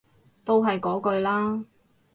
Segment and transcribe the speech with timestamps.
[0.43, 1.63] 都係嗰句啦